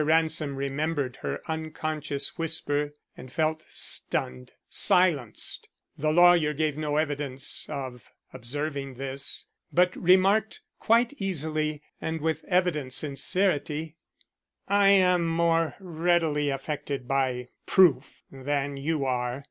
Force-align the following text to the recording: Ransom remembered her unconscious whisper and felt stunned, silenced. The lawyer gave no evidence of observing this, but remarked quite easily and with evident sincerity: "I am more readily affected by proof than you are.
Ransom 0.03 0.55
remembered 0.55 1.17
her 1.17 1.43
unconscious 1.47 2.35
whisper 2.35 2.95
and 3.15 3.31
felt 3.31 3.63
stunned, 3.67 4.53
silenced. 4.67 5.67
The 5.95 6.11
lawyer 6.11 6.53
gave 6.55 6.75
no 6.75 6.97
evidence 6.97 7.67
of 7.69 8.09
observing 8.33 8.95
this, 8.95 9.45
but 9.71 9.95
remarked 9.95 10.61
quite 10.79 11.13
easily 11.21 11.83
and 12.01 12.19
with 12.19 12.43
evident 12.45 12.93
sincerity: 12.93 13.95
"I 14.67 14.89
am 14.89 15.27
more 15.27 15.75
readily 15.79 16.49
affected 16.49 17.07
by 17.07 17.49
proof 17.67 18.23
than 18.31 18.77
you 18.77 19.05
are. 19.05 19.39